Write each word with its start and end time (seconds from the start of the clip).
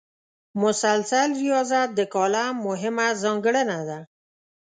مسلسل 0.61 1.29
ریاضت 1.43 1.87
د 1.95 1.99
کالم 2.13 2.53
مهمه 2.67 3.07
ځانګړنه 3.23 3.79
ده. 3.89 3.99